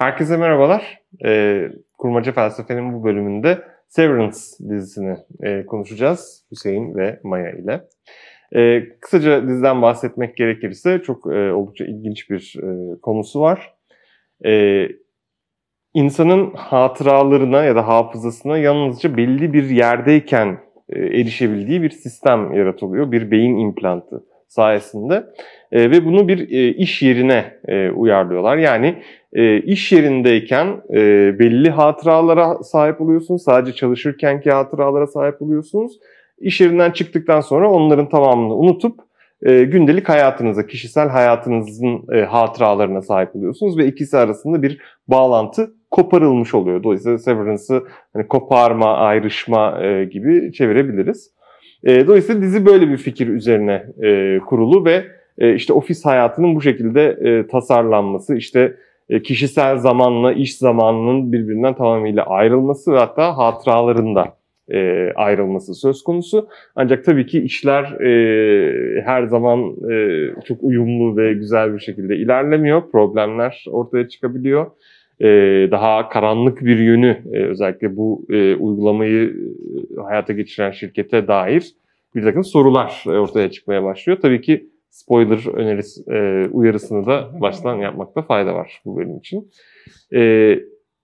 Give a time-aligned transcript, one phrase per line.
[0.00, 1.00] Herkese merhabalar.
[1.24, 1.68] Ee,
[1.98, 4.36] Kurmaca Felsefe'nin bu bölümünde Severance
[4.68, 7.88] dizisini e, konuşacağız Hüseyin ve Maya ile.
[8.56, 13.74] E, kısaca diziden bahsetmek gerekirse çok e, oldukça ilginç bir e, konusu var.
[14.46, 14.86] E,
[15.94, 23.12] insanın hatıralarına ya da hafızasına yalnızca belli bir yerdeyken e, erişebildiği bir sistem yaratılıyor.
[23.12, 25.26] Bir beyin implantı sayesinde.
[25.72, 28.56] E, ve bunu bir e, iş yerine e, uyarlıyorlar.
[28.56, 30.98] Yani e, iş yerindeyken e,
[31.38, 33.42] belli hatıralara sahip oluyorsunuz.
[33.42, 35.92] Sadece çalışırkenki hatıralara sahip oluyorsunuz.
[36.38, 39.00] İş yerinden çıktıktan sonra onların tamamını unutup
[39.42, 46.54] e, gündelik hayatınıza, kişisel hayatınızın e, hatıralarına sahip oluyorsunuz ve ikisi arasında bir bağlantı koparılmış
[46.54, 46.82] oluyor.
[46.82, 47.82] Dolayısıyla severance'ı
[48.12, 51.30] hani koparma, ayrışma e, gibi çevirebiliriz.
[51.84, 55.04] E, dolayısıyla dizi böyle bir fikir üzerine e, kurulu ve
[55.38, 58.76] e, işte ofis hayatının bu şekilde e, tasarlanması, işte
[59.08, 64.40] e, kişisel zamanla iş zamanının birbirinden tamamıyla ayrılması ve hatta hatıralarında
[64.72, 66.48] e, ayrılması söz konusu.
[66.76, 72.90] Ancak tabii ki işler e, her zaman e, çok uyumlu ve güzel bir şekilde ilerlemiyor.
[72.90, 74.66] Problemler ortaya çıkabiliyor.
[75.20, 75.26] E,
[75.70, 79.34] daha karanlık bir yönü e, özellikle bu e, uygulamayı
[79.98, 81.74] e, hayata geçiren şirkete dair
[82.14, 84.18] bir takım sorular e, ortaya çıkmaya başlıyor.
[84.22, 89.50] Tabii ki spoiler önerisi, e, uyarısını da baştan yapmakta fayda var bu bölüm için.
[90.12, 90.20] E,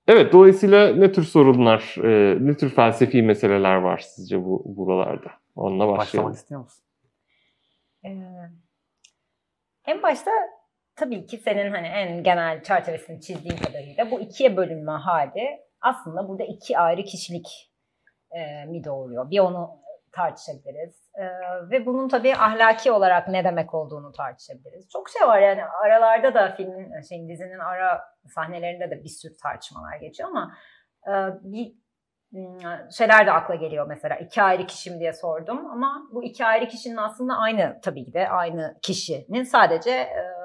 [0.09, 5.31] evet, dolayısıyla ne tür sorunlar, e, ne tür felsefi meseleler var sizce bu buralarda?
[5.57, 5.99] Onunla başlayalım.
[5.99, 6.85] Başlamak istiyor musun?
[8.05, 8.11] Ee,
[9.87, 10.31] en başta
[10.97, 16.45] tabii ki senin hani en genel çerçevesini çizdiğin kadarıyla bu ikiye bölünme hali aslında burada
[16.45, 17.73] iki ayrı kişilik
[18.31, 19.31] e, mi doğuruyor?
[19.31, 19.87] Bir onu
[20.17, 21.11] tartışabiliriz.
[21.15, 21.25] Ee,
[21.71, 24.89] ve bunun tabii ahlaki olarak ne demek olduğunu tartışabiliriz.
[24.93, 28.03] Çok şey var yani aralarda da filmin, şeyin dizinin ara
[28.35, 30.55] sahnelerinde de bir sürü tartışmalar geçiyor ama
[31.07, 31.13] e,
[31.43, 31.73] bir
[32.35, 36.69] ıı, şeyler de akla geliyor mesela iki ayrı kişim diye sordum ama bu iki ayrı
[36.69, 40.36] kişinin aslında aynı tabii ki de aynı kişinin sadece e,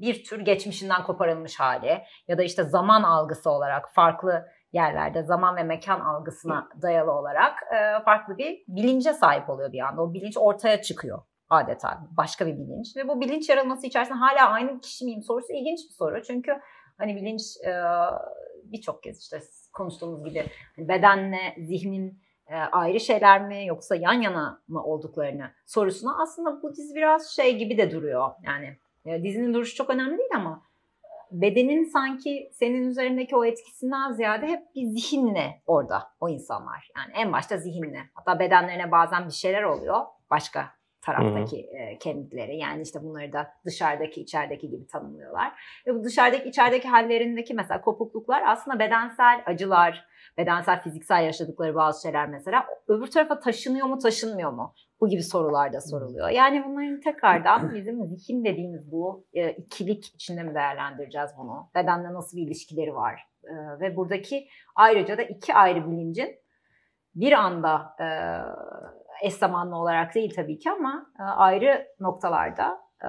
[0.00, 5.62] bir tür geçmişinden koparılmış hali ya da işte zaman algısı olarak farklı yerlerde zaman ve
[5.62, 10.02] mekan algısına dayalı olarak e, farklı bir bilince sahip oluyor bir anda.
[10.02, 14.80] O bilinç ortaya çıkıyor adeta başka bir bilinç ve bu bilinç yaratması içerisinde hala aynı
[14.80, 16.22] kişi miyim sorusu ilginç bir soru.
[16.22, 16.52] Çünkü
[16.98, 17.72] hani bilinç e,
[18.64, 19.40] birçok kez işte
[19.72, 20.46] konuştuğumuz gibi
[20.76, 26.76] hani bedenle zihnin e, ayrı şeyler mi yoksa yan yana mı olduklarını sorusuna aslında bu
[26.76, 28.30] dizi biraz şey gibi de duruyor.
[28.42, 30.62] Yani e, dizinin duruşu çok önemli değil ama
[31.30, 36.90] bedenin sanki senin üzerindeki o etkisinden ziyade hep bir zihinle orada o insanlar.
[36.96, 38.00] Yani en başta zihinle.
[38.14, 40.75] Hatta bedenlerine bazen bir şeyler oluyor başka
[41.06, 42.56] taraftaki e, kendileri.
[42.56, 45.52] Yani işte bunları da dışarıdaki içerideki gibi tanımlıyorlar.
[45.86, 50.06] Ve bu dışarıdaki içerideki hallerindeki mesela kopukluklar aslında bedensel acılar,
[50.38, 54.74] bedensel fiziksel yaşadıkları bazı şeyler mesela öbür tarafa taşınıyor mu taşınmıyor mu?
[55.00, 56.28] Bu gibi sorular da soruluyor.
[56.28, 61.70] Yani bunların tekrardan bizim zihin dediğimiz bu e, ikilik içinde mi değerlendireceğiz bunu?
[61.74, 63.22] Bedenle nasıl bir ilişkileri var?
[63.44, 66.36] E, ve buradaki ayrıca da iki ayrı bilincin
[67.14, 68.06] bir anda e,
[69.22, 73.08] eş zamanlı olarak değil tabii ki ama e, ayrı noktalarda e,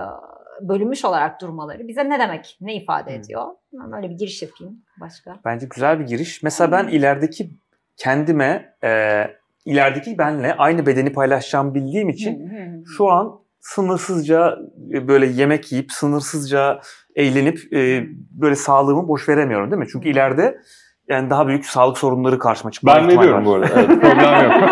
[0.62, 3.46] bölünmüş olarak durmaları bize ne demek, ne ifade ediyor?
[3.74, 5.40] Ben böyle bir giriş yapayım başka.
[5.46, 6.44] Bence güzel bir giriş.
[6.44, 7.50] Mesela ben ilerideki
[7.98, 9.24] kendime, e,
[9.66, 12.52] ilerideki benle aynı bedeni paylaşacağım bildiğim için
[12.98, 14.58] şu an sınırsızca
[14.94, 16.82] e, böyle yemek yiyip sınırsızca
[17.16, 19.88] eğlenip e, böyle sağlığımı boş veremiyorum değil mi?
[19.92, 20.58] Çünkü ileride
[21.10, 23.68] yani daha büyük sağlık sorunları karşıma çıkma Ben veriyorum bu arada.
[23.76, 24.54] Evet, problem yok.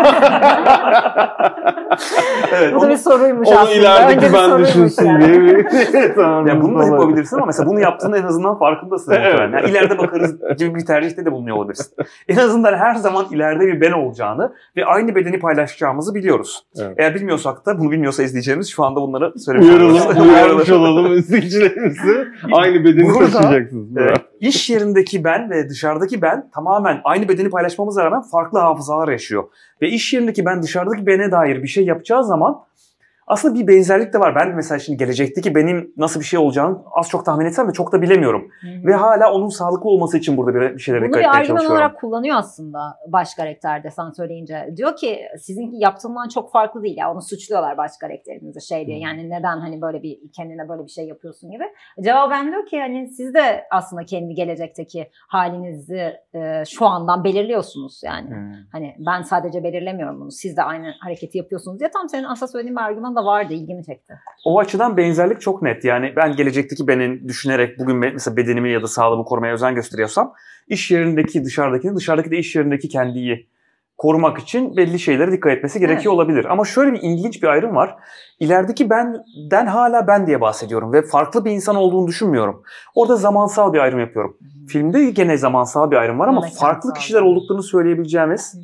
[2.52, 3.70] evet, bu da bir soruymuş onu aslında.
[3.70, 5.64] Onu ilerideki ben düşünsün yani.
[5.92, 6.12] diye.
[6.14, 9.12] tamam, yani bunu da yapabilirsin ama mesela bunu yaptığında en azından farkındasın.
[9.12, 9.40] evet.
[9.40, 11.96] yani ileride bakarız gibi bir tercihte de bulunuyor olabilirsin.
[12.28, 16.64] En azından her zaman ileride bir ben olacağını ve aynı bedeni paylaşacağımızı biliyoruz.
[16.80, 16.94] Evet.
[16.98, 20.06] Eğer bilmiyorsak da bunu bilmiyorsa izleyeceğimiz şu anda bunları söyleyebiliriz.
[20.06, 22.28] Uyaralım, uyarmış olalım izleyicilerimizi.
[22.52, 23.88] aynı bedeni Burada, taşıyacaksınız.
[23.96, 29.44] Evet, iş yerindeki ben ve dışarıdaki ben tamamen aynı bedeni paylaşmamıza rağmen farklı hafızalar yaşıyor.
[29.82, 32.60] Ve iş yerindeki ben dışarıdaki bene dair bir şey yapacağı zaman
[33.26, 34.34] aslında bir benzerlik de var.
[34.34, 37.92] Ben mesela şimdi gelecekteki benim nasıl bir şey olacağını az çok tahmin etsem de çok
[37.92, 38.48] da bilemiyorum.
[38.60, 38.86] Hı-hı.
[38.86, 41.02] Ve hala onun sağlıklı olması için burada bir, bir şeyler.
[41.02, 42.78] Bunu bir argüman olarak kullanıyor aslında
[43.08, 44.74] baş karakterde sen söyleyince.
[44.76, 47.12] Diyor ki sizinki yaptığından çok farklı değil ya.
[47.12, 48.98] Onu suçluyorlar baş karakterimize şey diye.
[48.98, 51.64] Yani neden hani böyle bir kendine böyle bir şey yapıyorsun gibi.
[52.04, 58.30] Cevaben diyor ki hani siz de aslında kendi gelecekteki halinizi e, şu andan belirliyorsunuz yani.
[58.30, 58.52] Hı.
[58.72, 60.30] Hani ben sadece belirlemiyorum bunu.
[60.30, 63.84] Siz de aynı hareketi yapıyorsunuz diye tam senin asla söylediğin bir argüman da vardı ilgimi
[63.84, 64.14] çekti.
[64.44, 65.84] O açıdan benzerlik çok net.
[65.84, 70.34] Yani ben gelecekteki benim düşünerek bugün mesela bedenimi ya da sağlığımı korumaya özen gösteriyorsam
[70.68, 73.48] iş yerindeki dışarıdaki dışarıdaki de iş yerindeki kendiyi
[73.98, 76.14] korumak için belli şeylere dikkat etmesi gerekiyor evet.
[76.14, 76.44] olabilir.
[76.44, 77.96] Ama şöyle bir ilginç bir ayrım var.
[78.40, 82.62] İlerideki benden hala ben diye bahsediyorum ve farklı bir insan olduğunu düşünmüyorum.
[82.94, 84.36] Orada zamansal bir ayrım yapıyorum.
[84.40, 84.66] Hı-hı.
[84.66, 88.58] Filmde gene zamansal bir ayrım var ama evet, farklı kişiler olduklarını söyleyebileceğimiz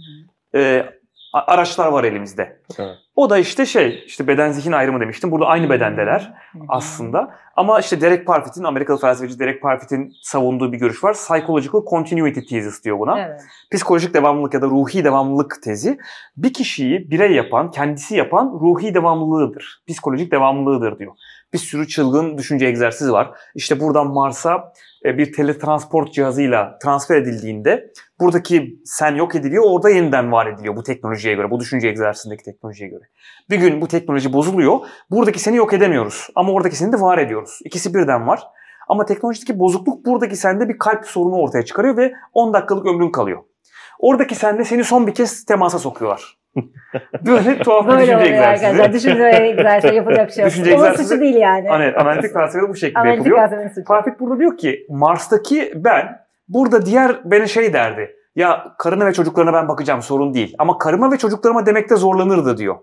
[0.54, 0.86] e,
[1.32, 2.60] araçlar var elimizde.
[2.78, 2.96] Evet.
[3.16, 5.30] O da işte şey, işte beden zihin ayrımı demiştim.
[5.30, 6.34] Burada aynı bedendeler
[6.68, 7.34] aslında.
[7.56, 11.14] Ama işte Derek Parfit'in, Amerikalı felsefeci Derek Parfit'in savunduğu bir görüş var.
[11.14, 13.18] Psychological Continuity Thesis diyor buna.
[13.18, 13.40] Evet.
[13.72, 15.98] Psikolojik devamlılık ya da ruhi devamlılık tezi.
[16.36, 19.82] Bir kişiyi birey yapan, kendisi yapan ruhi devamlılığıdır.
[19.88, 21.12] Psikolojik devamlılığıdır diyor.
[21.52, 23.30] Bir sürü çılgın düşünce egzersizi var.
[23.54, 24.72] İşte buradan Mars'a
[25.04, 31.34] bir teletransport cihazıyla transfer edildiğinde buradaki sen yok ediliyor, orada yeniden var ediliyor bu teknolojiye
[31.34, 33.04] göre, bu düşünce egzersizindeki teknolojiye göre.
[33.50, 34.78] Bir gün bu teknoloji bozuluyor,
[35.10, 37.58] buradaki seni yok edemiyoruz ama oradaki seni de var ediyoruz.
[37.64, 38.40] İkisi birden var.
[38.88, 43.42] Ama teknolojideki bozukluk buradaki sende bir kalp sorunu ortaya çıkarıyor ve 10 dakikalık ömrün kalıyor.
[44.02, 46.38] Oradaki sende seni son bir kez temasa sokuyorlar.
[47.26, 48.66] Böyle tuhaf bir düşünce egzersizi.
[48.66, 48.92] Arkadaşlar.
[48.92, 50.52] Düşünce egzersizi yapacak şey yok.
[50.52, 51.68] Düşünce Onun suçu değil yani.
[51.68, 53.84] Hani analitik felsefe bu şekilde analitik yapılıyor.
[53.86, 56.18] Parfit burada diyor ki Mars'taki ben
[56.48, 58.16] burada diğer beni şey derdi.
[58.36, 60.54] Ya karına ve çocuklarına ben bakacağım sorun değil.
[60.58, 62.76] Ama karıma ve çocuklarıma demekte zorlanırdı diyor.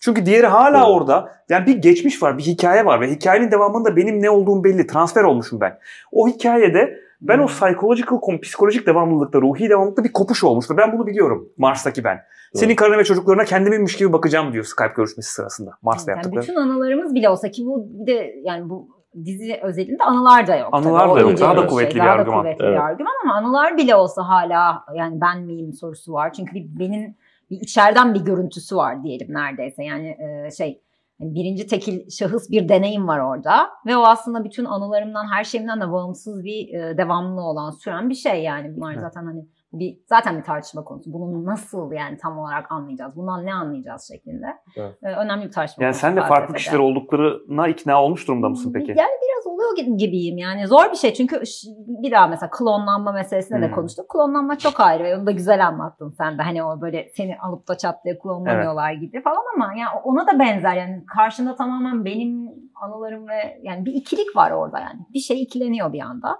[0.00, 0.88] Çünkü diğeri hala evet.
[0.88, 1.32] orada.
[1.48, 4.86] Yani bir geçmiş var, bir hikaye var ve hikayenin devamında benim ne olduğum belli.
[4.86, 5.78] Transfer olmuşum ben.
[6.12, 11.06] O hikayede ben o psychological, psikolojik devamlılıkta, ruhi devamlılıkta bir kopuş olmuş ve ben bunu
[11.06, 11.48] biliyorum.
[11.56, 12.20] Mars'taki ben.
[12.54, 15.70] Senin karına ve çocuklarına kendimmiş gibi bakacağım diyor Skype görüşmesi sırasında.
[15.82, 16.42] Mars'ta yani yaptıkları.
[16.42, 18.88] Bütün anılarımız bile olsa ki bu de yani bu
[19.24, 20.68] dizi özelinde anılar da yok.
[20.72, 21.14] Anılar tabii.
[21.14, 21.40] da yok.
[21.40, 22.44] Daha da kuvvetli şey, bir daha argüman.
[22.44, 22.74] Daha da kuvvetli evet.
[22.74, 26.32] bir argüman ama anılar bile olsa hala yani ben miyim sorusu var.
[26.32, 27.16] Çünkü bir, benim
[27.50, 29.84] bir içeriden bir görüntüsü var diyelim neredeyse.
[29.84, 30.82] Yani e, şey
[31.22, 35.92] birinci tekil şahıs bir deneyim var orada ve o aslında bütün anılarımdan her şeyimden de
[35.92, 39.02] bağımsız bir e, devamlı olan süren bir şey yani bunlar evet.
[39.02, 41.12] zaten hani bir zaten bir tartışma konusu.
[41.12, 43.16] Bunu nasıl yani tam olarak anlayacağız?
[43.16, 44.46] Bundan ne anlayacağız şeklinde.
[44.76, 44.94] Evet.
[45.02, 48.90] Ee, önemli bir tartışma Yani sen de farklı kişiler olduklarına ikna olmuş durumda mısın peki?
[48.90, 50.66] Yani biraz oluyor gibiyim yani.
[50.66, 51.42] Zor bir şey çünkü
[52.02, 53.64] bir daha mesela klonlanma meselesine hmm.
[53.64, 54.08] de konuştuk.
[54.08, 56.42] Klonlanma çok ayrı ve onu da güzel anlattın sen de.
[56.42, 59.00] Hani o böyle seni alıp da çat diye klonlamıyorlar evet.
[59.00, 62.50] gibi falan ama yani ona da benzer yani karşında tamamen benim
[62.82, 65.00] anılarım ve yani bir ikilik var orada yani.
[65.14, 66.38] Bir şey ikileniyor bir anda.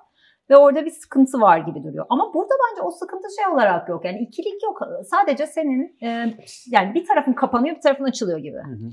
[0.50, 2.06] Ve orada bir sıkıntı var gibi duruyor.
[2.08, 4.04] Ama burada bence o sıkıntı şey olarak yok.
[4.04, 4.78] Yani ikilik yok.
[5.04, 6.34] Sadece senin e,
[6.70, 8.56] yani bir tarafın kapanıyor bir tarafın açılıyor gibi.
[8.56, 8.90] Hı hı.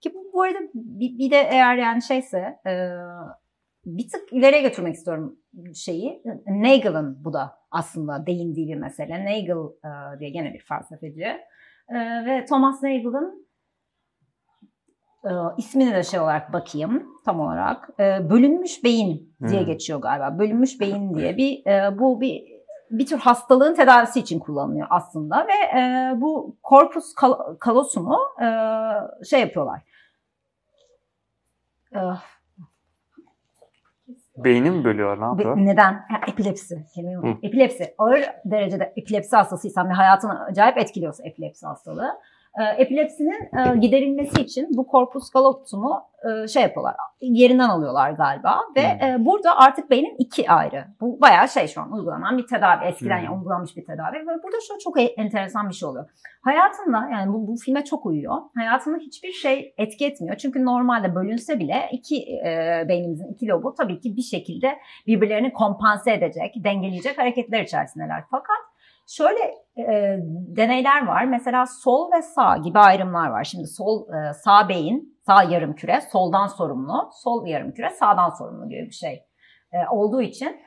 [0.00, 2.72] Ki bu, bu arada bir, bir de eğer yani şeyse e,
[3.86, 5.38] bir tık ileriye götürmek istiyorum
[5.74, 6.22] şeyi.
[6.46, 9.24] Nagel'ın bu da aslında değindiği bir mesele.
[9.24, 11.26] Nagel e, diye gene bir felsefeci.
[11.88, 11.96] E,
[12.26, 13.46] ve Thomas Nagel'ın
[15.24, 17.88] e, ismini de şey olarak bakayım tam olarak.
[18.00, 19.66] E, bölünmüş beyin diye hmm.
[19.66, 20.38] geçiyor galiba.
[20.38, 22.52] Bölünmüş beyin diye bir e, bu bir
[22.90, 28.46] bir tür hastalığın tedavisi için kullanılıyor aslında ve e, bu korpus kal- kalosunu e,
[29.24, 29.82] şey yapıyorlar.
[31.94, 32.00] E,
[34.36, 35.20] Beyni mi bölüyor?
[35.20, 35.56] Ne yapıyor?
[35.56, 35.92] Neden?
[35.92, 36.86] Ha, epilepsi.
[37.42, 37.94] Epilepsi.
[37.98, 42.18] Ağır derecede epilepsi hastasıysan ve hayatını acayip etkiliyorsa epilepsi hastalığı
[42.78, 49.08] epilepsinin e, giderilmesi için bu korpus callosum'u e, şey yapıyorlar, yerinden alıyorlar galiba ve hmm.
[49.08, 50.84] e, burada artık beynin iki ayrı.
[51.00, 53.38] Bu bayağı şey şu an uygulanan bir tedavi, eskiden hmm.
[53.38, 56.08] uygulanmış bir tedavi ve burada şu çok enteresan bir şey oluyor.
[56.42, 58.36] Hayatında yani bu, bu filme çok uyuyor.
[58.54, 60.36] Hayatında hiçbir şey etki etmiyor.
[60.36, 66.12] Çünkü normalde bölünse bile iki e, beynimizin iki lobu tabii ki bir şekilde birbirlerini kompanse
[66.12, 68.24] edecek, dengeleyecek hareketler içerisindeler.
[68.30, 68.71] Fakat
[69.08, 69.40] Şöyle
[69.78, 70.18] e,
[70.56, 71.24] deneyler var.
[71.24, 73.44] Mesela sol ve sağ gibi ayrımlar var.
[73.44, 78.68] Şimdi sol e, sağ beyin, sağ yarım küre soldan sorumlu, sol yarım küre sağdan sorumlu
[78.68, 79.24] gibi bir şey
[79.72, 80.60] e, olduğu için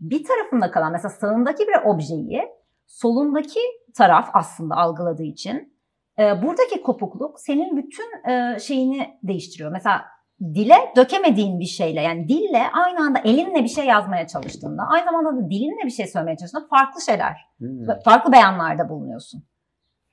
[0.00, 2.42] bir tarafında kalan mesela sağındaki bir objeyi
[2.86, 3.60] solundaki
[3.96, 5.78] taraf aslında algıladığı için
[6.18, 9.72] e, buradaki kopukluk senin bütün e, şeyini değiştiriyor.
[9.72, 10.04] Mesela
[10.42, 15.36] dile dökemediğin bir şeyle yani dille aynı anda elinle bir şey yazmaya çalıştığında aynı zamanda
[15.36, 17.86] da dilinle bir şey söylemeye çalıştığında farklı şeyler, hmm.
[18.04, 19.44] farklı beyanlarda bulunuyorsun.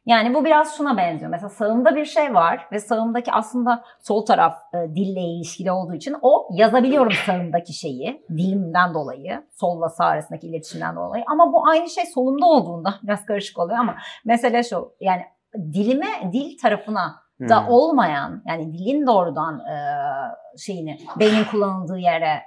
[0.05, 1.31] Yani bu biraz şuna benziyor.
[1.31, 6.15] Mesela sağımda bir şey var ve sağımdaki aslında sol taraf e, dille ilişkili olduğu için
[6.21, 11.23] o yazabiliyorum sağımdaki şeyi dilimden dolayı, solla sağ arasındaki iletişimden dolayı.
[11.27, 15.21] Ama bu aynı şey solumda olduğunda biraz karışık oluyor ama mesele şu yani
[15.73, 17.15] dilime, dil tarafına
[17.49, 17.69] da hmm.
[17.69, 19.75] olmayan yani dilin doğrudan e,
[20.57, 22.41] şeyini beynin kullanıldığı yere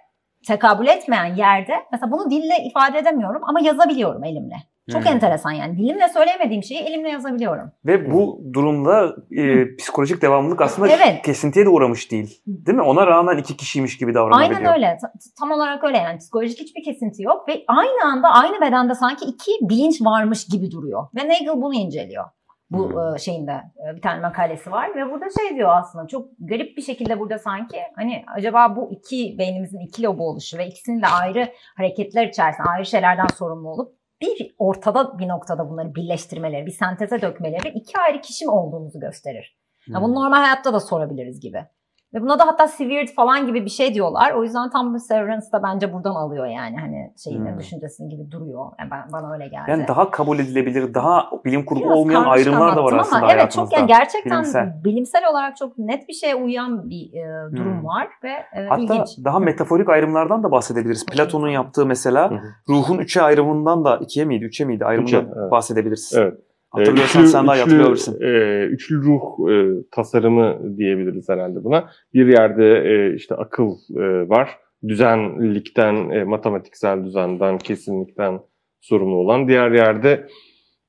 [0.47, 4.57] tekabül etmeyen yerde mesela bunu dille ifade edemiyorum ama yazabiliyorum elimle.
[4.91, 5.13] Çok hmm.
[5.13, 5.79] enteresan yani.
[5.79, 7.73] Dilimle söyleyemediğim şeyi elimle yazabiliyorum.
[7.87, 11.23] Ve bu durumda e, psikolojik devamlılık aslında evet.
[11.23, 12.43] kesintiye de uğramış değil.
[12.47, 12.83] Değil mi?
[12.83, 14.61] Ona rağmen iki kişiymiş gibi davranabiliyor.
[14.61, 14.99] Aynen öyle.
[15.39, 16.19] Tam olarak öyle yani.
[16.19, 21.07] Psikolojik hiçbir kesinti yok ve aynı anda aynı bedende sanki iki bilinç varmış gibi duruyor.
[21.15, 22.25] Ve Nagel bunu inceliyor
[22.73, 23.19] bu hmm.
[23.19, 23.63] şeyinde
[23.97, 27.79] bir tane makalesi var ve burada şey diyor aslında çok garip bir şekilde burada sanki
[27.97, 32.87] hani acaba bu iki beynimizin iki lobu oluşu ve ikisinin de ayrı hareketler içerisinde ayrı
[32.87, 38.45] şeylerden sorumlu olup bir ortada bir noktada bunları birleştirmeleri, bir senteze dökmeleri iki ayrı kişi
[38.45, 39.59] mi olduğumuzu gösterir.
[39.89, 41.67] Yani bunu normal hayatta da sorabiliriz gibi.
[42.15, 44.33] Ve buna da hatta severed falan gibi bir şey diyorlar.
[44.33, 47.59] O yüzden tam bu Severance da bence buradan alıyor yani hani şeyini hmm.
[47.59, 48.67] düşüncesini gibi duruyor.
[48.79, 49.71] Yani ben, bana öyle geldi.
[49.71, 53.53] Yani daha kabul edilebilir, daha bilim kurgu Biraz olmayan ayrımlar da var aslında ama Evet
[53.53, 54.85] çok yani gerçekten bilimsel.
[54.85, 57.85] bilimsel olarak çok net bir şeye uyan bir e, durum hmm.
[57.85, 59.25] var ve e, Hatta ilginç.
[59.25, 61.07] daha metaforik ayrımlardan da bahsedebiliriz.
[61.07, 62.31] Platon'un yaptığı mesela
[62.69, 65.51] ruhun üçe ayrımından da ikiye miydi, üçe miydi ayrımından üçe, evet.
[65.51, 66.15] bahsedebiliriz.
[66.17, 66.35] Evet.
[66.73, 68.23] Hatırlıyorsan üçlü, sen daha hatırlayabilirsin.
[68.23, 71.91] E, üçlü ruh e, tasarımı diyebiliriz herhalde buna.
[72.15, 74.51] Bir yerde e, işte akıl e, var.
[74.89, 78.41] Düzenlikten, e, matematiksel düzenden, kesinlikten
[78.81, 79.49] sorumlu olan.
[79.49, 80.27] Diğer yerde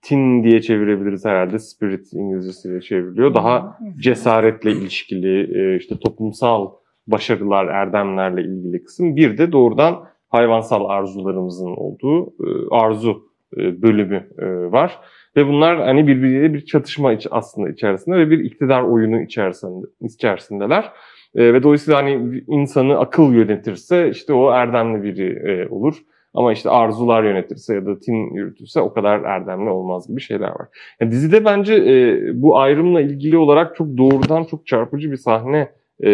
[0.02, 1.60] tin diye çevirebiliriz herhalde.
[1.60, 3.34] Spirit İngilizcesiyle çevriliyor.
[3.34, 6.72] Daha cesaretle ilişkili, e, işte toplumsal
[7.08, 9.16] başarılar, erdemlerle ilgili kısım.
[9.16, 13.24] Bir de doğrudan hayvansal arzularımızın olduğu e, arzu
[13.58, 15.00] e, bölümü e, var.
[15.38, 20.92] Ve bunlar hani birbiriyle bir çatışma iç, aslında içerisinde ve bir iktidar oyunu içerisinde içerisindeler.
[21.36, 25.96] E, ve dolayısıyla hani insanı akıl yönetirse işte o erdemli biri e, olur.
[26.34, 30.68] Ama işte arzular yönetirse ya da tin yürütürse o kadar erdemli olmaz gibi şeyler var.
[31.00, 35.70] Yani dizide bence e, bu ayrımla ilgili olarak çok doğrudan çok çarpıcı bir sahne
[36.04, 36.08] e,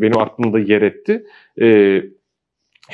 [0.00, 1.24] benim aklımda yer etti.
[1.60, 2.02] E,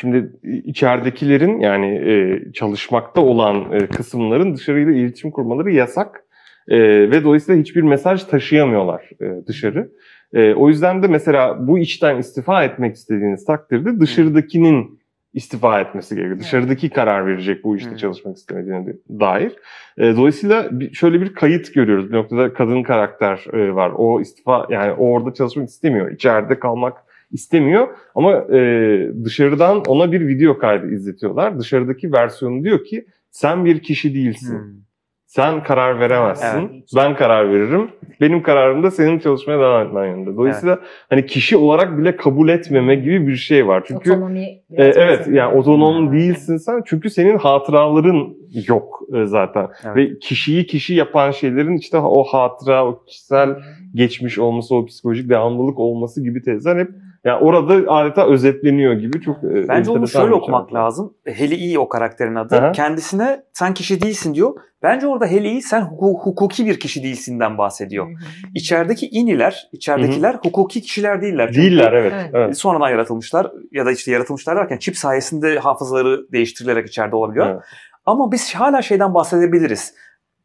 [0.01, 0.33] Şimdi
[0.65, 6.25] içeridekilerin yani e, çalışmakta olan e, kısımların dışarıyla iletişim kurmaları yasak
[6.69, 6.79] e,
[7.11, 9.91] ve dolayısıyla hiçbir mesaj taşıyamıyorlar e, dışarı.
[10.33, 14.99] E, o yüzden de mesela bu işten istifa etmek istediğiniz takdirde dışarıdakinin
[15.35, 16.39] istifa etmesi gerekiyor.
[16.39, 19.53] Dışarıdaki karar verecek bu işte çalışmak istemediğine dair.
[19.99, 22.11] E, dolayısıyla şöyle bir kayıt görüyoruz.
[22.11, 23.93] Bir noktada kadın karakter e, var.
[23.97, 26.11] O istifa yani o orada çalışmak istemiyor.
[26.11, 31.59] İçeride kalmak istemiyor ama e, dışarıdan ona bir video kaydı izletiyorlar.
[31.59, 34.59] Dışarıdaki versiyonu diyor ki sen bir kişi değilsin.
[34.59, 34.89] Hmm.
[35.29, 36.59] Sen karar veremezsin.
[36.59, 36.85] Evet.
[36.97, 37.91] Ben karar veririm.
[38.21, 40.37] Benim kararım da senin çalışmaya devam etmen yönünde.
[40.37, 40.89] Dolayısıyla evet.
[41.11, 43.85] hani kişi olarak bile kabul etmeme gibi bir şey var.
[43.87, 46.83] Çünkü Otonomi e, evet yani otonom değilsin sen.
[46.87, 48.37] Çünkü senin hatıraların
[48.69, 49.69] yok e, zaten.
[49.85, 49.97] Evet.
[49.97, 53.57] Ve kişiyi kişi yapan şeylerin işte o hatıra, o kişisel
[53.95, 56.89] geçmiş olması, o psikolojik devamlılık olması gibi tezler hep
[57.25, 60.79] yani orada adeta özetleniyor gibi çok e, Bence onu şöyle okumak şey.
[60.79, 61.15] lazım.
[61.25, 62.57] Heli iyi o karakterin adı.
[62.57, 62.73] Aha.
[62.73, 64.55] Kendisine sen kişi değilsin diyor.
[64.83, 68.07] Bence orada Heli sen hukuki bir kişi değilsinden bahsediyor.
[68.07, 68.15] Hı
[68.55, 70.41] İçerideki iniler, içeridekiler hı hı.
[70.45, 71.47] hukuki kişiler değiller.
[71.47, 72.13] Çünkü değiller evet.
[72.33, 72.59] evet.
[72.59, 77.47] Sonradan yaratılmışlar ya da işte yaratılmışlar derken çip sayesinde hafızaları değiştirilerek içeride olabiliyor.
[77.51, 77.63] Evet.
[78.07, 79.95] Ama biz hala şeyden bahsedebiliriz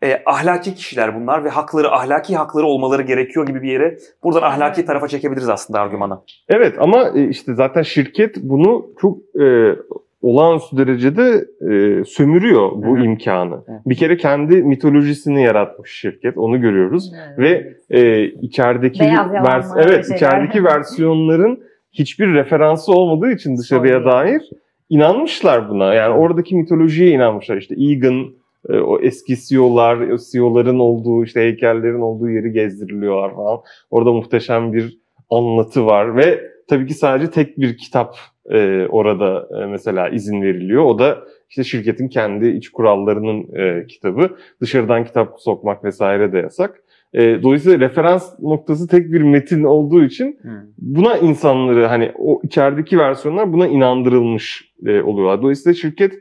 [0.03, 4.86] e, ahlaki kişiler bunlar ve hakları, ahlaki hakları olmaları gerekiyor gibi bir yere buradan ahlaki
[4.86, 6.19] tarafa çekebiliriz aslında argümanı.
[6.50, 9.75] Evet ama e, işte zaten şirket bunu çok e,
[10.22, 13.03] olağanüstü derecede e, sömürüyor bu Hı-hı.
[13.03, 13.55] imkanı.
[13.55, 13.81] Hı-hı.
[13.86, 17.38] Bir kere kendi mitolojisini yaratmış şirket, onu görüyoruz Hı-hı.
[17.43, 19.03] ve e, içerideki
[19.45, 21.60] vers evet içerideki versiyonların
[21.91, 24.05] hiçbir referansı olmadığı için dışarıya Sorry.
[24.05, 24.41] dair
[24.89, 25.93] inanmışlar buna.
[25.93, 27.57] Yani oradaki mitolojiye inanmışlar.
[27.57, 28.25] İşte Egan
[28.70, 33.60] e, o eski CEO'lar, CEO'ların olduğu işte heykellerin olduğu yeri gezdiriliyorlar falan.
[33.91, 38.15] Orada muhteşem bir anlatı var ve tabii ki sadece tek bir kitap
[38.50, 40.84] e, orada e, mesela izin veriliyor.
[40.84, 41.17] O da
[41.50, 44.29] işte şirketin kendi iç kurallarının e, kitabı.
[44.62, 46.84] Dışarıdan kitap sokmak vesaire de yasak.
[47.13, 50.51] E, dolayısıyla referans noktası tek bir metin olduğu için hmm.
[50.77, 55.41] buna insanları hani o içerideki versiyonlar buna inandırılmış e, oluyorlar.
[55.41, 56.13] Dolayısıyla şirket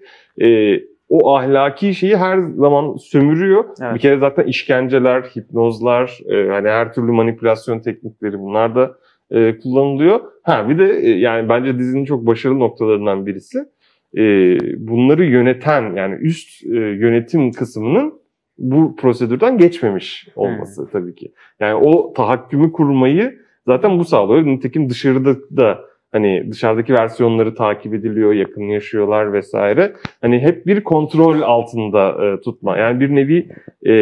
[0.43, 0.79] e,
[1.13, 3.65] o ahlaki şeyi her zaman sömürüyor.
[3.83, 3.95] Evet.
[3.95, 8.95] Bir kere zaten işkenceler, hipnozlar, e, hani her türlü manipülasyon teknikleri bunlar da
[9.31, 10.21] e, kullanılıyor.
[10.43, 13.59] Ha bir de e, yani bence dizinin çok başarılı noktalarından birisi
[14.17, 14.23] e,
[14.89, 18.15] bunları yöneten yani üst e, yönetim kısmının
[18.59, 20.89] bu prosedürden geçmemiş olması hmm.
[20.93, 21.33] tabii ki.
[21.61, 24.47] Yani o tahakkümü kurmayı zaten bu sağlıyor.
[24.47, 25.81] Nitekim dışarıda da
[26.13, 29.93] Hani dışarıdaki versiyonları takip ediliyor, yakın yaşıyorlar vesaire.
[30.21, 32.79] Hani hep bir kontrol altında e, tutma.
[32.79, 33.49] Yani bir nevi
[33.87, 33.95] e,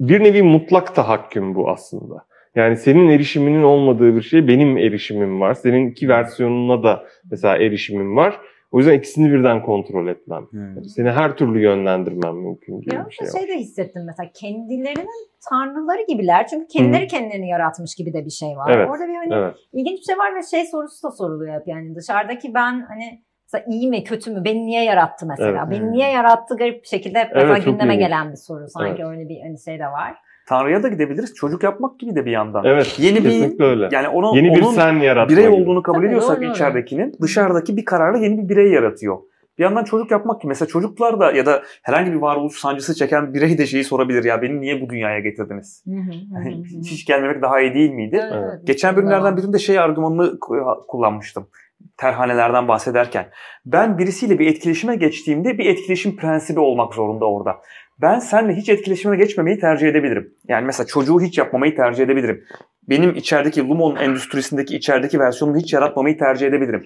[0.00, 2.26] bir nevi mutlak tahakküm bu aslında.
[2.54, 5.54] Yani senin erişiminin olmadığı bir şey benim erişimim var.
[5.54, 8.40] Senin iki versiyonuna da mesela erişimim var.
[8.72, 10.46] O yüzden ikisini birden kontrol etmem.
[10.50, 10.84] Hmm.
[10.84, 13.46] Seni her türlü yönlendirmem mümkün gibi Ya bir şey şey, var.
[13.46, 15.08] şey de hissettim mesela kendilerinin
[15.50, 16.46] tanrıları gibiler.
[16.46, 18.70] Çünkü kendileri kendilerini yaratmış gibi de bir şey var.
[18.76, 19.56] Evet, Orada bir hani Evet.
[19.72, 23.64] ilginç bir şey var ve şey sorusu da soruluyor hep yani dışarıdaki ben hani mesela
[23.68, 25.70] iyi mi kötü mü beni niye yarattı mesela Evet.
[25.70, 25.92] beni Hmm.
[25.92, 28.06] niye yarattı garip bir şekilde hep Evet, gündeme ilginç.
[28.08, 30.14] gelen bir soru sanki öyle bir hani şey de var.
[30.48, 31.34] Tanrı'ya da gidebiliriz.
[31.34, 32.64] Çocuk yapmak gibi de bir yandan.
[32.64, 32.96] Evet.
[32.98, 33.88] Yeni bir öyle.
[33.92, 35.54] yani onun, Yeni bir onun sen yaratma birey gibi.
[35.62, 36.50] olduğunu kabul Tabii, ediyorsak doğru.
[36.50, 39.18] içeridekinin dışarıdaki bir kararla yeni bir birey yaratıyor.
[39.58, 40.48] Bir yandan çocuk yapmak gibi.
[40.48, 44.24] Mesela çocuklar da ya da herhangi bir varoluş sancısı çeken birey de şeyi sorabilir.
[44.24, 45.84] Ya beni niye bu dünyaya getirdiniz?
[46.84, 48.20] Hiç gelmemek daha iyi değil miydi?
[48.32, 48.66] Evet.
[48.66, 51.46] Geçen bölümlerden birinde şey argümanını ku- kullanmıştım.
[51.96, 53.26] Terhanelerden bahsederken.
[53.66, 57.56] Ben birisiyle bir etkileşime geçtiğimde bir etkileşim prensibi olmak zorunda orada.
[58.02, 60.34] Ben seninle hiç etkileşime geçmemeyi tercih edebilirim.
[60.48, 62.44] Yani mesela çocuğu hiç yapmamayı tercih edebilirim.
[62.88, 66.84] Benim içerideki Lumon endüstrisindeki içerideki versiyonumu hiç yaratmamayı tercih edebilirim.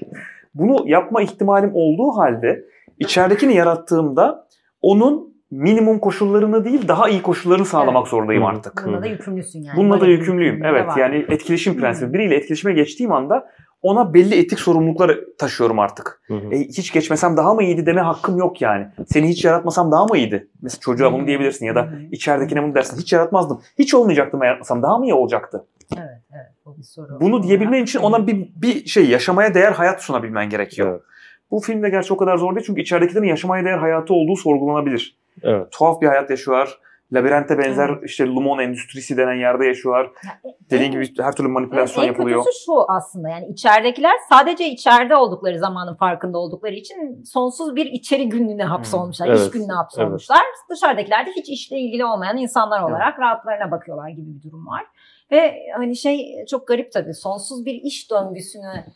[0.55, 2.65] Bunu yapma ihtimalim olduğu halde
[2.99, 4.47] içeridekini yarattığımda
[4.83, 8.11] onun minimum koşullarını değil daha iyi koşullarını sağlamak Evet.
[8.11, 8.83] zorundayım artık.
[8.87, 9.77] Bununla da yükümlüsün yani.
[9.77, 10.65] Bununla da yükümlüyüm.
[10.65, 12.13] Evet yani etkileşim prensibi.
[12.13, 13.47] Biriyle etkileşime geçtiğim anda
[13.87, 16.21] ona belli etik sorumlulukları taşıyorum artık.
[16.27, 16.55] Hı hı.
[16.55, 18.87] E, hiç geçmesem daha mı iyiydi deme hakkım yok yani.
[19.07, 20.49] Seni hiç yaratmasam daha mı iyiydi?
[20.63, 21.99] Mesela çocuğa bunu diyebilirsin ya da Hı.
[22.13, 22.99] içeridekine bunu dersin.
[22.99, 23.61] Hiç yaratmazdım.
[23.79, 25.67] Hiç olmayacaktım eğer yaratmasam daha mı iyi olacaktı?
[25.97, 26.47] Evet, evet.
[26.65, 27.21] Bu bir soru.
[27.21, 30.91] Bunu diyebilmen için ona bir, bir şey yaşamaya değer hayat sunabilmen gerekiyor.
[30.91, 31.01] Evet.
[31.51, 35.17] Bu filmde gerçi o kadar zor değil çünkü içeridekilerin yaşamaya değer hayatı olduğu sorgulanabilir.
[35.43, 35.67] Evet.
[35.71, 36.79] Tuhaf bir hayat yaşıyorlar.
[37.13, 38.03] Labirente benzer Evet.
[38.07, 40.05] işte Lumon endüstrisi denen yerde yaşıyorlar.
[40.05, 42.45] Ya, e- Dediğin en- gibi her türlü manipülasyon Evet, en yapılıyor.
[42.45, 48.29] kötüsü şu aslında yani içeridekiler sadece içeride oldukları zamanın farkında oldukları için sonsuz bir içeri
[48.29, 50.41] günlüğüne hapsolmuşlar, Evet, iş gününe hapsolmuşlar.
[50.71, 54.85] Dışarıdakiler de hiç işle ilgili olmayan insanlar olarak rahatlarına bakıyorlar gibi bir durum var.
[55.33, 58.87] Ve hani şey çok garip tabii sonsuz bir iş döngüsüne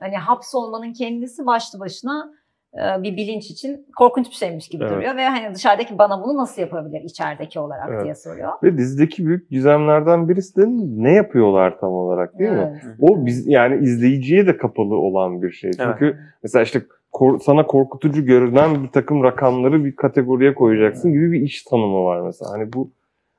[0.00, 2.32] hani hapsolmanın kendisi başlı başına
[2.76, 4.92] bir bilinç için korkunç bir şeymiş gibi Evet.
[4.96, 8.04] duruyor ve hani dışarıdaki bana bunu nasıl yapabilir içerideki olarak Evet.
[8.04, 8.48] diye soruyor.
[8.62, 10.64] Ve dizideki büyük gizemlerden birisi de
[11.02, 12.80] ne yapıyorlar tam olarak değil mi?
[12.84, 12.94] Evet.
[13.00, 15.70] O biz yani izleyiciye de kapalı olan bir şey.
[15.72, 21.40] Çünkü mesela işte kor- sana korkutucu görünen bir takım rakamları bir kategoriye koyacaksın gibi bir
[21.40, 22.50] iş tanımı var mesela.
[22.52, 22.90] Hani bu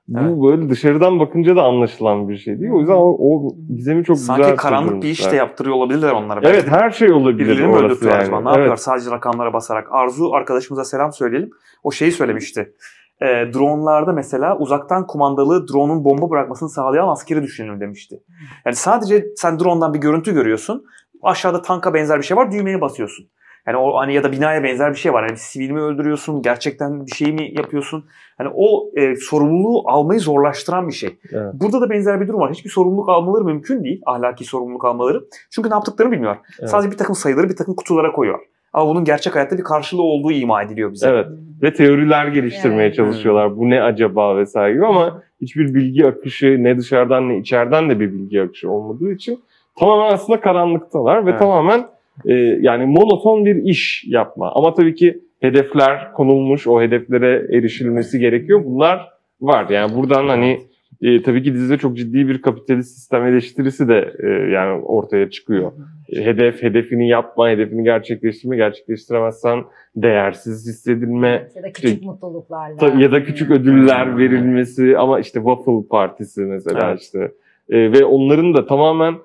[0.09, 0.19] bu
[0.51, 0.59] Evet.
[0.59, 2.71] böyle dışarıdan bakınca da anlaşılan bir şey değil.
[2.71, 6.39] O yüzden o, o gizemi çok güzel Sanki karanlık bir iş de yaptırıyor olabilirler onlara.
[6.49, 8.21] Evet her şey olabilir Birileri mi öldürtüyor yani.
[8.21, 8.35] acaba?
[8.35, 8.47] Ne Evet.
[8.47, 8.75] yapıyorlar?
[8.75, 9.87] Sadece rakamlara basarak.
[9.91, 11.49] Arzu arkadaşımıza selam söyleyelim.
[11.83, 12.73] O şeyi söylemişti.
[13.21, 18.23] E, dronlarda mesela uzaktan kumandalı drone'un bomba bırakmasını sağlayan askeri düşünelim demişti.
[18.65, 20.85] Yani sadece sen drone'dan bir görüntü görüyorsun.
[21.23, 22.51] Aşağıda tanka benzer bir şey var.
[22.51, 23.25] Düğmeye basıyorsun.
[23.67, 25.21] Yani o hani ya da binaya benzer bir şey var.
[25.21, 26.41] Yani bir sivil mi öldürüyorsun?
[26.41, 28.05] Gerçekten bir şey mi yapıyorsun?
[28.37, 31.17] Hani o e, sorumluluğu almayı zorlaştıran bir şey.
[31.31, 31.53] Evet.
[31.53, 32.51] Burada da benzer bir durum var.
[32.51, 34.01] Hiçbir sorumluluk almaları mümkün değil.
[34.05, 35.23] Ahlaki sorumluluk almaları.
[35.49, 36.37] Çünkü ne yaptıklarını bilmiyor.
[36.59, 36.69] Evet.
[36.69, 38.39] Sadece bir takım sayıları bir takım kutulara koyuyor.
[38.73, 41.09] Ama bunun gerçek hayatta bir karşılığı olduğu ima ediliyor bize.
[41.09, 41.27] Evet.
[41.61, 42.95] Ve teoriler geliştirmeye Evet.
[42.95, 43.57] çalışıyorlar.
[43.57, 48.13] Bu ne acaba vesaire gibi ama hiçbir bilgi akışı ne dışarıdan ne içeriden de bir
[48.13, 49.39] bilgi akışı olmadığı için
[49.79, 51.39] tamamen aslında karanlıktalar ve Evet.
[51.39, 51.87] tamamen
[52.25, 54.51] e, yani monoton bir iş yapma.
[54.55, 58.61] Ama tabii ki hedefler konulmuş, o hedeflere erişilmesi gerekiyor.
[58.65, 59.07] Bunlar
[59.41, 59.69] var.
[59.69, 60.59] Yani buradan hani
[61.01, 65.71] e, tabii ki dizide çok ciddi bir kapitalist sistem eleştirisi de e, yani ortaya çıkıyor.
[66.09, 69.63] E, Hedef, hedefini yapma, hedefini gerçekleştirme, gerçekleştiremezsen
[69.95, 72.77] değersiz hissedilme Ya da küçük İşte- mutluluklarla.
[72.77, 77.01] Ta- ya da küçük ödüller verilmesi ama işte Waffle Partisi mesela Evet.
[77.01, 77.31] işte
[77.69, 79.15] E, ve onların da tamamen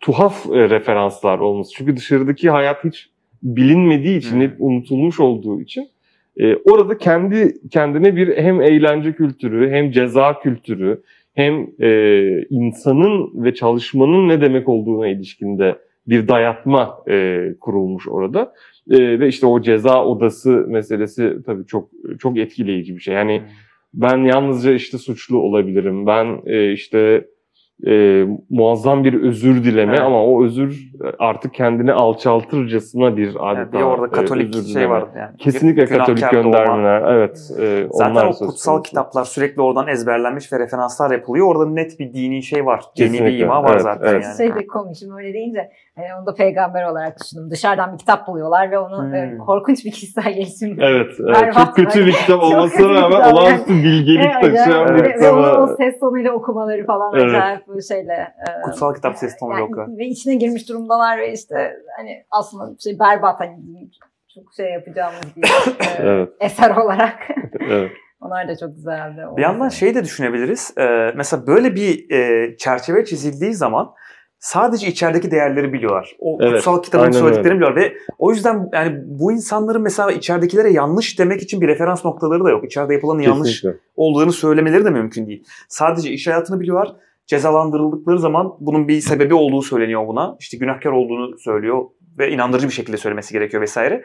[0.00, 1.72] tuhaf e, referanslar olması.
[1.74, 3.10] Çünkü dışarıdaki hayat hiç
[3.42, 4.40] bilinmediği için, Hmm.
[4.40, 5.88] hep unutulmuş olduğu için
[6.36, 11.02] e, orada kendi kendine bir hem eğlence kültürü, hem ceza kültürü,
[11.34, 18.52] hem e, insanın ve çalışmanın ne demek olduğuna ilişkinde bir dayatma e, kurulmuş orada.
[18.90, 23.14] E, ve işte o ceza odası meselesi tabii çok çok etkileyici bir şey.
[23.14, 23.42] Yani
[23.94, 26.06] ben yalnızca işte suçlu olabilirim.
[26.06, 27.24] Ben e, işte
[27.86, 30.00] e, muazzam bir özür dileme Evet.
[30.00, 34.74] ama o özür artık kendini alçaltırcasına bir adeta Yani bir orada e, katolik özür şey
[34.74, 34.90] dileme.
[34.94, 35.36] var yani.
[35.38, 36.58] Kesinlikle katolik Günahkar doğma.
[36.58, 37.12] göndermeler.
[37.16, 37.50] Evet.
[37.60, 38.82] e, Zaten onlar o kutsal konusu.
[38.82, 41.46] kitaplar sürekli oradan ezberlenmiş ve referanslar yapılıyor.
[41.46, 42.80] Orada net bir dini şey var.
[42.96, 44.24] Dini bir Kesinlikle, ima var evet, zaten evet.
[44.24, 44.36] yani.
[44.36, 47.50] Şey de komik şimdi öyle deyince hani onu da peygamber olarak düşündüm.
[47.50, 49.14] Dışarıdan bir kitap buluyorlar ve onu Hmm.
[49.14, 50.76] e, korkunç bir kişisel gelişim.
[50.80, 51.54] Evet, evet.
[51.54, 55.04] Çok kötü bir kitap olmasına rağmen olağanüstü bilgelik Evet, taşıyan acayip.
[55.04, 55.22] bir Ve- kitap.
[55.22, 57.24] Ve onu o ses tonuyla okumaları falan Evet.
[57.24, 58.34] acayip şeyle.
[58.64, 59.98] Kutsal kitap ses tonuyla yani, okuyor.
[59.98, 63.56] Ve içine girmiş durumdalar ve işte hani aslında şey berbat hani
[64.34, 65.50] çok şey yapacağımız bir
[65.98, 67.18] Evet, eser olarak.
[67.60, 67.90] evet.
[68.20, 69.20] Onlar da çok güzeldi.
[69.36, 70.74] Bir yandan şey de düşünebiliriz.
[70.78, 73.94] Ee, mesela böyle bir e, çerçeve çizildiği zaman
[74.38, 76.16] sadece içerideki değerleri biliyorlar.
[76.18, 81.18] O Evet, kutsal kitabın söylediklerini biliyorlar ve o yüzden yani bu insanların mesela içeridekilere yanlış
[81.18, 82.64] demek için bir referans noktaları da yok.
[82.64, 83.80] İçeride yapılanın yanlış Kesinlikle.
[83.96, 85.44] olduğunu söylemeleri de mümkün değil.
[85.68, 86.96] Sadece iş hayatını biliyorlar.
[87.30, 90.36] Cezalandırıldıkları zaman bunun bir sebebi olduğu söyleniyor buna.
[90.40, 91.84] İşte günahkar olduğunu söylüyor
[92.18, 94.04] ve inandırıcı bir şekilde söylemesi gerekiyor vesaire.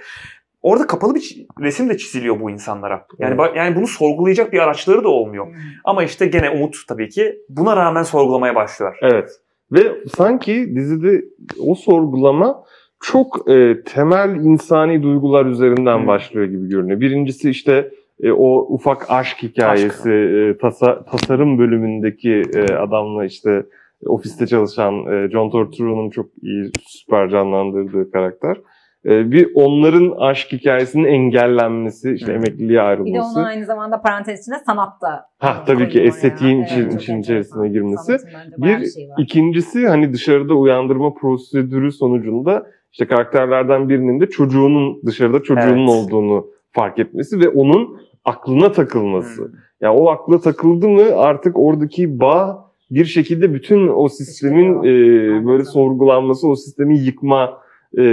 [0.61, 3.07] Orada kapalı bir resim de çiziliyor bu insanlara.
[3.19, 3.51] Yani Evet.
[3.55, 5.47] yani bunu sorgulayacak bir araçları da olmuyor.
[5.83, 8.97] Ama işte gene Umut tabii ki buna rağmen sorgulamaya başlıyor.
[9.01, 9.29] Evet.
[9.71, 11.25] Ve sanki dizide
[11.59, 12.63] o sorgulama
[13.01, 16.07] çok e, temel insani duygular üzerinden Hmm.
[16.07, 16.99] başlıyor gibi görünüyor.
[16.99, 17.91] Birincisi işte
[18.23, 23.65] e, o ufak aşk hikayesi, e, tasa- tasarım bölümündeki e, adamla işte
[24.05, 28.57] ofiste çalışan e, John Turturro'nun çok iyi, süper canlandırdığı karakter.
[29.05, 32.35] E, bir onların aşk hikayesinin engellenmesi, işte Hmm.
[32.35, 33.39] emekliliğe Bir de ayrılması.
[33.39, 35.25] onun aynı zamanda parantez içinde sanatta.
[35.39, 38.17] Ha, tabii ki estetiğin için- çok için içerisine girmesi.
[38.57, 39.15] Bir şey var.
[39.17, 45.89] ikincisi hani dışarıda uyandırma prosedürü sonucunda işte karakterlerden birinin de çocuğunun dışarıda çocuğunun Evet.
[45.89, 49.41] olduğunu fark etmesi ve onun aklına takılması.
[49.41, 49.51] Hmm.
[49.81, 55.63] Yani o akla takıldı mı artık oradaki bağ bir şekilde bütün o sistemin e, böyle
[55.63, 57.57] sorgulanması, o sistemi yıkma
[57.97, 58.03] e,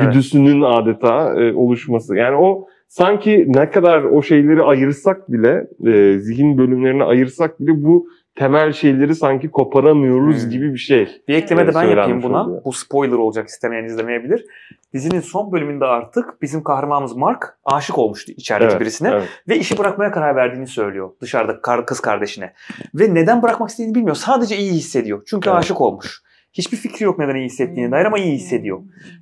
[0.00, 2.16] güdüsünün adeta e, oluşması.
[2.16, 8.06] Yani o sanki ne kadar o şeyleri ayırsak bile, e, zihin bölümlerini ayırsak bile bu
[8.34, 10.50] temel şeyleri sanki koparamıyoruz Hmm.
[10.50, 11.08] gibi bir şey.
[11.28, 12.44] Bir ekleme de Evet, ben yapayım buna.
[12.44, 12.64] oluyor.
[12.64, 14.44] Bu spoiler olacak istemeyen izlemeyebilir.
[14.92, 19.08] Dizinin son bölümünde artık bizim kahramanımız Mark aşık olmuştu içerideki Evet, birisine.
[19.08, 19.28] evet.
[19.48, 22.52] Ve işi bırakmaya karar verdiğini söylüyor dışarıda kar- kız kardeşine.
[22.94, 24.16] Ve neden bırakmak istediğini bilmiyor.
[24.16, 25.22] Sadece iyi hissediyor.
[25.26, 25.58] Çünkü Evet.
[25.58, 26.22] aşık olmuş.
[26.52, 28.78] Hiçbir fikri yok neden iyi hissettiğine dair ama iyi hissediyor.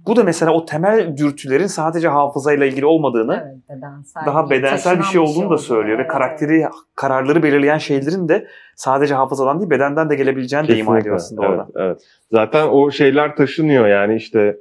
[0.07, 5.05] Bu da mesela o temel dürtülerin sadece hafızayla ilgili olmadığını, Evet, bedensel daha bedensel bir
[5.05, 5.98] şey olduğunu da söylüyor.
[5.98, 10.79] Ve Evet, karakteri, kararları belirleyen şeylerin de sadece hafızadan değil bedenden de gelebileceğini de ima
[10.79, 11.00] Kesinlikle.
[11.00, 11.85] ediyor aslında evet, orada.
[11.85, 12.00] evet.
[12.33, 14.57] Zaten o şeyler taşınıyor yani işte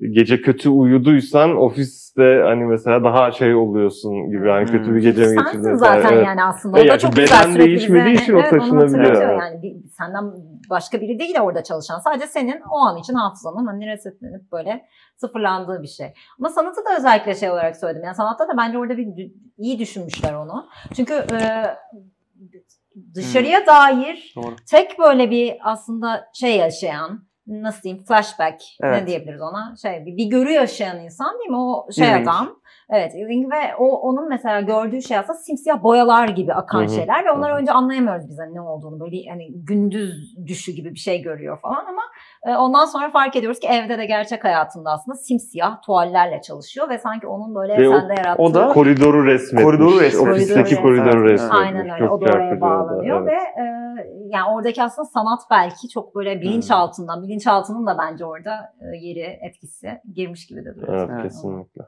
[0.00, 4.78] gece kötü uyuduysan ofiste hani mesela daha şey oluyorsun gibi hani Hmm.
[4.78, 6.14] kötü bir gece mi Sensin geçirdin zaten falan.
[6.14, 6.26] Evet.
[6.26, 6.78] yani aslında.
[6.78, 9.22] E O da yani çok beden güzel sürekli değişmediği için o evet, onu taşınabiliyor.
[9.22, 9.40] Evet.
[9.40, 10.24] Yani senden
[10.70, 11.98] başka biri değil orada çalışan.
[11.98, 14.84] Sadece senin o an için hafızanın hani resetlenip böyle
[15.16, 16.06] sıfırlandığı bir şey.
[16.38, 18.04] Ama sanatı da özellikle şey olarak söyledim.
[18.04, 20.66] Yani sanatta da bence orada bir iyi düşünmüşler onu.
[20.96, 21.38] Çünkü e,
[23.14, 23.66] dışarıya Hmm.
[23.66, 24.56] dair Doğru.
[24.70, 29.00] tek böyle bir aslında şey yaşayan nasıl diyeyim flashback Evet.
[29.00, 32.28] ne diyebiliriz ona şey bir, bir görü yaşayan insan değil mi o şey Ewing.
[32.28, 36.84] adam evet Ewing ve o onun mesela gördüğü şey aslında simsiyah boyalar gibi akan Hı
[36.84, 36.88] hı.
[36.88, 40.98] şeyler ve onları önce anlayamıyoruz biz hani ne olduğunu böyle hani gündüz düşü gibi bir
[40.98, 42.02] şey görüyor falan ama
[42.46, 46.98] e, ondan sonra fark ediyoruz ki evde de gerçek hayatında aslında simsiyah tuvallerle çalışıyor ve
[46.98, 49.64] sanki onun böyle Ve o- sende yarattığı o da Koridoru resmetmiş.
[49.64, 50.32] Koridoru resmetmiş.
[50.32, 51.60] Ofisteki Koridoru resmetmiş.
[51.60, 51.98] Aynen öyle.
[51.98, 54.06] Çok o da oraya bağlanıyor ve evet.
[54.06, 59.38] e, yani oradaki aslında sanat belki çok böyle bilinçaltından, bilinçaltının da bence orada e, yeri,
[59.42, 60.98] etkisi girmiş gibi de duruyor.
[60.98, 61.22] Evet, Evet.
[61.22, 61.82] kesinlikle.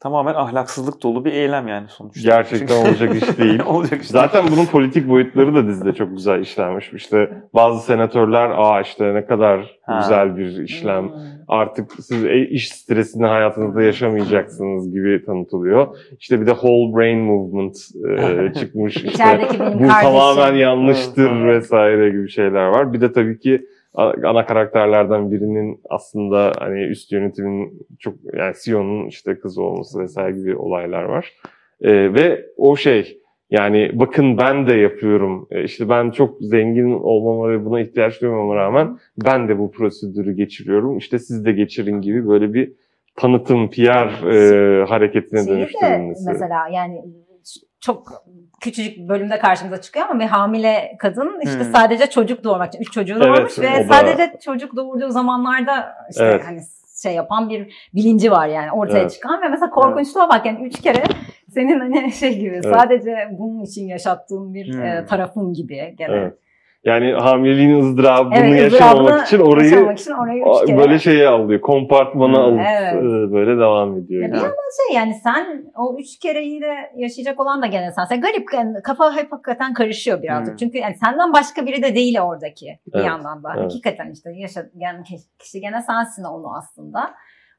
[0.00, 2.20] Tamamen ahlaksızlık dolu bir eylem yani sonuçta.
[2.30, 3.60] Gerçekten olacak iş değil.
[3.66, 6.92] olacak iş Zaten bunun politik boyutları da dizide çok güzel işlenmiş.
[6.92, 9.98] İşte bazı senatörler aa işte ne kadar Ha.
[9.98, 11.02] güzel bir işlem.
[11.08, 11.14] Hmm.
[11.48, 15.86] Artık siz e- iş stresini hayatınızda yaşamayacaksınız gibi tanıtılıyor.
[16.18, 17.76] İşte bir de whole brain movement
[18.18, 18.96] e, çıkmış.
[18.96, 19.88] İşte bu kardeşim.
[19.88, 22.92] tamamen yanlıştır vesaire gibi şeyler var.
[22.92, 23.62] Bir de tabii ki
[23.94, 30.56] ana karakterlerden birinin aslında hani üst yönetimin çok yani Sion'un işte kızı olması vesaire gibi
[30.56, 31.32] olaylar var.
[31.80, 33.18] Ee, ve o şey
[33.50, 35.48] yani bakın ben de yapıyorum.
[35.50, 40.32] Ee, işte ben çok zengin olmama ve buna ihtiyaç duymama rağmen ben de bu prosedürü
[40.32, 40.98] geçiriyorum.
[40.98, 42.72] İşte siz de geçirin gibi böyle bir
[43.16, 46.24] tanıtım, PR e, hareketine Şeyi de dönüştürülmesi.
[46.28, 47.04] mesela yani
[47.80, 48.24] çok
[48.60, 51.72] küçücük bölümde karşımıza çıkıyor ama bir hamile kadın işte Hmm.
[51.72, 52.80] sadece çocuk doğurmak için.
[52.80, 56.42] Üç çocuğu Evet, doğurmuş ve o da- sadece çocuk doğurduğu zamanlarda işte Evet.
[56.46, 56.60] hani
[57.02, 59.10] şey yapan bir bilinci var yani ortaya Evet.
[59.12, 61.02] çıkan ve mesela korkunçluğa bak yani üç kere
[61.54, 62.64] senin hani şey gibi Evet.
[62.78, 64.82] sadece bunun için yaşattığın bir Hmm.
[64.82, 66.12] e, tarafın gibi gene.
[66.16, 66.34] Evet.
[66.88, 70.44] Yani hamileliğin ızdırabını Evet, yaşamamak için orayı yaşamak için orayı
[70.76, 71.60] böyle şeye alıyor.
[71.60, 72.42] Kompartmana Hmm.
[72.44, 72.94] alıp Evet.
[72.94, 74.22] e, böyle devam ediyor.
[74.22, 74.42] Ya bir yani.
[74.42, 78.04] yandan şey yani sen o üç kereyi de yaşayacak olan da gene sen.
[78.04, 80.50] Sen garip yani kafa hep hakikaten karışıyor birazcık.
[80.52, 80.56] Hmm.
[80.56, 83.48] Çünkü yani senden başka biri de değil oradaki bir Evet, yandan da.
[83.56, 83.64] evet.
[83.64, 85.04] Hakikaten işte yaşa, yani
[85.38, 87.10] kişi gene sensin onu aslında.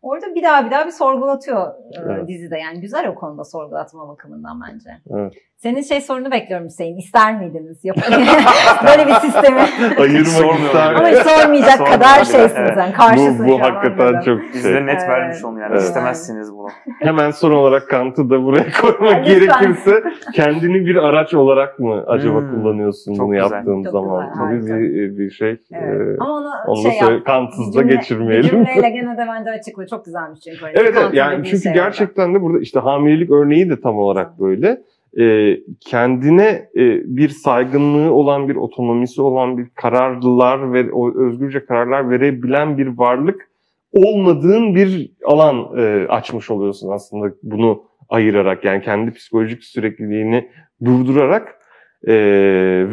[0.02, 2.28] Orada bir daha bir daha bir sorgulatıyor e, Evet.
[2.28, 2.58] dizide.
[2.58, 4.89] Yani güzel o konuda sorgulatma bakımından bence.
[5.15, 5.34] Evet.
[5.62, 6.98] Senin şey sorunu bekliyorum Hüseyin.
[6.98, 7.80] İster miydiniz?
[7.86, 7.98] Yap
[8.88, 9.60] Böyle bir sistemi.
[10.00, 10.65] Ayırmak sormuyorum.
[10.65, 10.93] ister.
[10.93, 12.78] Ama sormayacak kadar şeysiniz.
[12.78, 14.74] Yani karşısın bu, bu hakikaten çok Biz şey.
[14.74, 15.10] de net Evet.
[15.10, 15.72] vermiş olalım yani.
[15.72, 15.82] Evet.
[15.82, 16.67] İstemezsiniz bunu.
[17.00, 22.52] Hemen son olarak Kant'ı da buraya koymak gerekirse kendini bir araç olarak mı acaba Hmm,
[22.52, 23.52] kullanıyorsun çok bunu güzel.
[23.56, 24.26] yaptığın Çok zaman?
[24.26, 24.78] güzel, Tabii harika.
[24.93, 25.50] bir, bir şey.
[25.50, 25.62] Evet.
[25.72, 27.26] Ee, Ama onu, onu şey söyle, yap.
[27.26, 28.43] Kantsız da geçirmeyelim.
[28.43, 29.88] Bir cümleyle gene de bence açıkla.
[29.88, 30.58] Çok güzelmiş çünkü.
[30.74, 34.82] Evet, evet yani çünkü şey gerçekten de burada işte hamilelik örneği de tam olarak böyle.
[35.17, 42.10] Ee, kendine e, bir saygınlığı olan, bir otonomisi olan, bir kararlılar ve o özgürce kararlar
[42.10, 43.50] verebilen bir varlık
[43.93, 50.50] olmadığın bir alan e, açmış oluyorsun aslında bunu ayırarak yani kendi psikolojik sürekliliğini
[50.86, 51.56] durdurarak
[52.08, 52.13] e,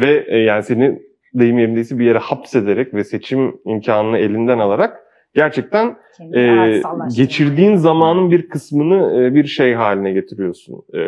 [0.01, 0.99] ve e, yani seni
[1.33, 4.99] deyim yerindeyse bir yere hapsederek ve seçim imkanını elinden alarak
[5.35, 5.97] gerçekten
[6.35, 6.81] e,
[7.15, 10.75] geçirdiğin zamanın bir kısmını e, bir şey haline getiriyorsun.
[10.93, 10.99] E,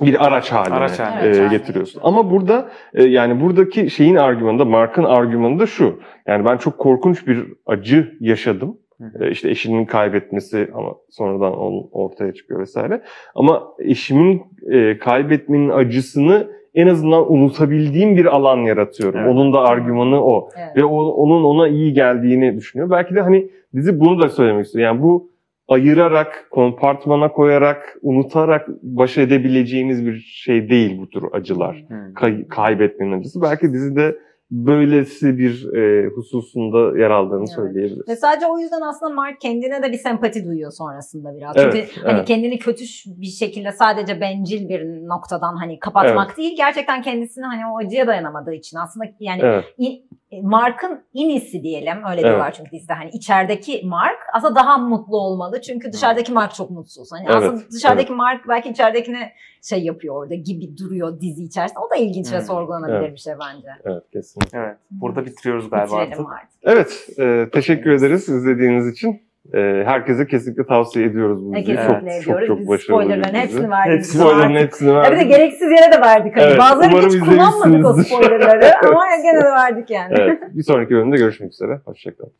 [0.00, 1.44] bir araç haline, Araç haline.
[1.44, 2.00] e, getiriyorsun.
[2.04, 6.00] Ama burada e, yani buradaki şeyin argümanı da Mark'ın argümanı da şu.
[6.26, 8.76] Yani ben çok korkunç bir acı yaşadım.
[9.20, 13.02] E, işte eşinin kaybetmesi ama sonradan onun ortaya çıkıyor vesaire.
[13.34, 14.42] Ama eşimin
[14.72, 19.20] e, kaybetmenin acısını en azından unutabildiğim bir alan yaratıyorum.
[19.20, 19.30] Evet.
[19.32, 20.76] Onun da argümanı o Evet.
[20.76, 22.90] ve o, onun ona iyi geldiğini düşünüyor.
[22.90, 24.84] Belki de hani dizi bunu da söylemek istiyor.
[24.84, 25.33] Yani bu
[25.68, 31.84] ayırarak, kompartmana koyarak, unutarak baş edebileceğiniz bir şey değil bu tür acılar.
[31.88, 32.14] Hmm.
[32.14, 33.42] Kay- kaybetmenin acısı.
[33.42, 34.16] Belki dizide
[34.50, 37.52] böylesi bir e, hususunda yer aldığını Evet.
[37.54, 38.08] söyleyebiliriz.
[38.08, 41.56] Ve sadece o yüzden aslında Mark kendine de bir sempati duyuyor sonrasında biraz.
[41.56, 42.28] Evet, Çünkü hani evet.
[42.28, 46.56] kendini kötü bir şekilde sadece bencil bir noktadan hani kapatmak değil.
[46.56, 50.02] Gerçekten kendisini hani o acıya dayanamadığı için aslında yani Evet, İ-
[50.42, 52.24] Mark'ın inisi diyelim öyle Evet.
[52.24, 57.08] diyorlar çünkü dizide hani içerideki Mark aslında daha mutlu olmalı çünkü dışarıdaki Mark çok mutsuz.
[57.12, 59.32] Hani Evet, aslında dışarıdaki Mark belki içeridekine
[59.68, 61.78] şey yapıyor orada gibi duruyor dizi içerisinde.
[61.78, 62.44] O da ilginç ve Hmm.
[62.44, 63.12] sorgulanabilir Evet.
[63.12, 63.68] bir şey bence.
[63.84, 64.58] evet kesinlikle.
[64.58, 64.76] Evet.
[64.90, 66.32] Burada bitiriyoruz galiba Bitirelim artık.
[66.32, 66.50] artık.
[66.62, 69.22] Evet, e, teşekkür ederiz izlediğiniz için.
[69.54, 71.76] E, herkese kesinlikle tavsiye ediyoruz bu diziyi.
[71.76, 72.24] Çok, ediyoruz.
[72.24, 73.42] çok, çok Biz başarılı bir spoilerların dizi.
[73.42, 73.98] hepsini verdik.
[73.98, 75.28] Hepsi artık- hepsini Ya bir de verdik.
[75.28, 76.36] gereksiz yere de verdik.
[76.36, 80.14] Hani Evet, Bazıları hiç kullanmadık o spoilerları ama gene de verdik yani.
[80.18, 81.80] Evet, bir sonraki bölümde görüşmek üzere.
[81.84, 82.32] Hoşçakalın.